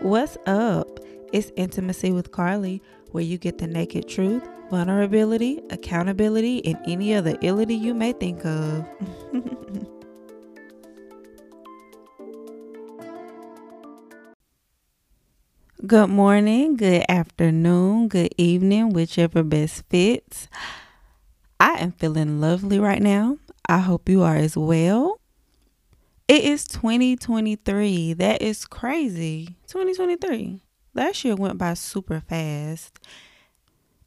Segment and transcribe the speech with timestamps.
[0.00, 1.00] What's up?
[1.32, 7.34] It's Intimacy with Carley, where you get the naked truth, vulnerability, accountability, and any other
[7.38, 8.86] illity you may think of.
[15.86, 20.48] good morning, good afternoon, good evening, whichever best fits.
[21.58, 23.38] I am feeling lovely right now.
[23.68, 25.13] I hope you are as well.
[26.26, 28.14] It is 2023.
[28.14, 29.56] That is crazy.
[29.66, 30.58] 2023.
[30.94, 32.98] Last year went by super fast.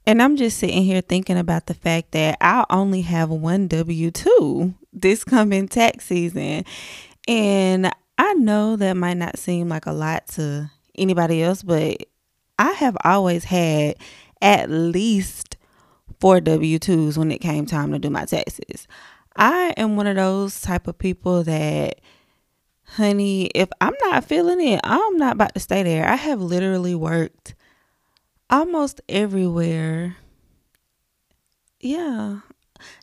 [0.08, 4.10] And I'm just sitting here thinking about the fact that I only have one W
[4.10, 6.66] 2 this coming tax season.
[7.28, 11.98] And I know that might not seem like a lot to anybody else, but
[12.58, 13.96] I have always had
[14.42, 15.56] at least
[16.20, 18.88] four W 2s when it came time to do my taxes.
[19.38, 22.02] I am one of those type of people that,
[22.84, 26.08] honey, if I'm not feeling it, I'm not about to stay there.
[26.08, 27.54] I have literally worked
[28.50, 30.18] almost everywhere.
[31.80, 32.40] Yeah.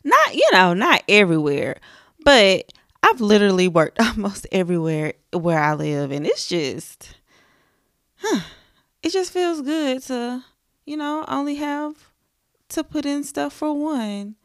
[0.03, 1.77] Not, you know, not everywhere,
[2.23, 6.11] but I've literally worked almost everywhere where I live.
[6.11, 7.15] And it's just,
[8.17, 8.41] huh,
[9.01, 10.43] it just feels good to,
[10.85, 12.11] you know, only have
[12.69, 14.35] to put in stuff for one.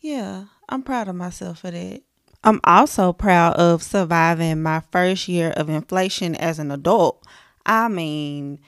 [0.00, 2.02] Yeah, I'm proud of myself for that.
[2.42, 7.22] I'm also proud of surviving my first year of inflation as an adult.
[7.66, 8.60] I mean,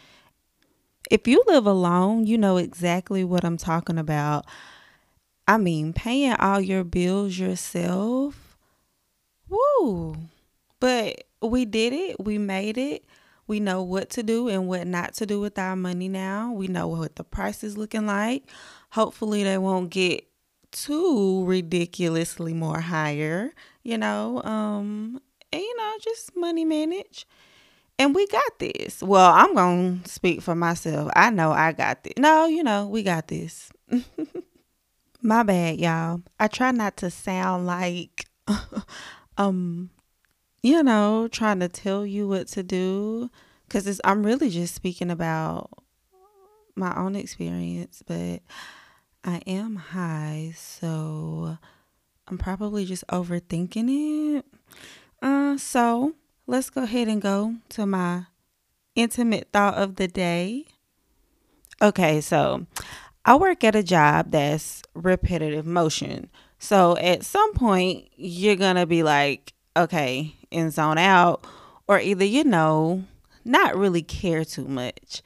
[1.11, 4.45] if you live alone, you know exactly what I'm talking about.
[5.49, 8.59] I mean, paying all your bills yourself.
[9.49, 10.17] Woo.
[10.81, 12.21] But we did it.
[12.21, 13.05] We made it.
[13.47, 16.53] We know what to do and what not to do with our money now.
[16.53, 18.45] We know what the price is looking like.
[18.91, 20.25] Hopefully, they won't get
[20.73, 25.21] too ridiculously more higher, you know, um,
[25.53, 27.27] and you know, just money manage.
[27.99, 29.03] And we got this.
[29.03, 29.55] Well, I'm
[30.03, 31.13] to speak for myself.
[31.15, 32.15] I know I got this.
[32.19, 33.71] No, you know, we got this.
[35.23, 36.23] My bad, y'all.
[36.41, 38.27] I try not to sound like
[39.39, 39.91] um
[40.63, 43.31] you know, trying to tell you what to do
[43.69, 45.71] cuz I'm really just speaking about
[46.75, 48.43] my own experience, but
[49.25, 51.59] I am high, so
[52.27, 54.47] I'm probably just overthinking it.
[55.21, 56.15] Uh, so
[56.49, 58.27] let's go ahead and go to my
[58.97, 60.65] intimate thought of the day.
[61.81, 62.67] Okay, so
[63.25, 66.29] I work at a job that's repetitive motion.
[66.59, 71.45] So at some point, you're going to be like, okay, in zone out,
[71.87, 73.05] or either, you know,
[73.45, 75.23] not really care too much.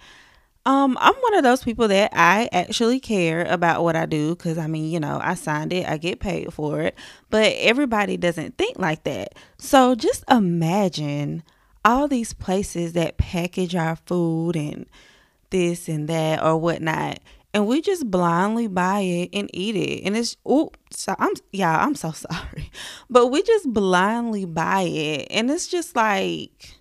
[0.67, 4.59] Um, I'm one of those people that I actually care about what I do because
[4.59, 6.97] I mean, you know, I signed it, I get paid for it,
[7.31, 9.35] but everybody doesn't think like that.
[9.59, 11.45] So just imagine
[11.85, 14.87] all these places that package our food and
[15.51, 17.21] this and that or whatnot,
[17.55, 20.05] and we just blindly buy it and eat it.
[20.05, 22.73] And it's oh, so I'm yeah, I'm so sorry,
[23.09, 26.77] but we just blindly buy it, and it's just like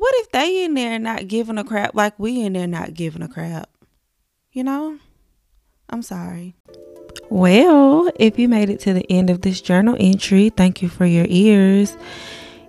[0.00, 3.20] what if they in there not giving a crap like we in there not giving
[3.20, 3.68] a crap?
[4.50, 4.98] You know?
[5.90, 6.56] I'm sorry.
[7.28, 11.04] Well, if you made it to the end of this journal entry, thank you for
[11.04, 11.98] your ears.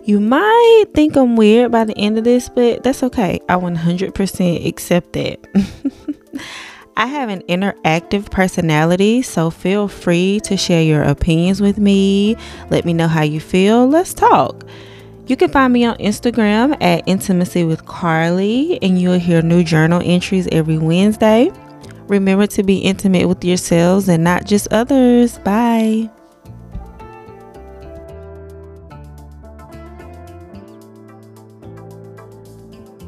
[0.04, 3.40] You might think I'm weird by the end of this, but that's okay.
[3.48, 5.40] I 100% accept that.
[6.98, 12.36] I have an interactive personality, so feel free to share your opinions with me.
[12.70, 13.88] Let me know how you feel.
[13.88, 14.66] Let's talk.
[15.32, 20.02] You can find me on Instagram at Intimacy with Carley, and you'll hear new journal
[20.04, 21.50] entries every Wednesday.
[22.10, 25.38] Remember to be intimate with yourselves and not just others.
[25.38, 26.10] Bye.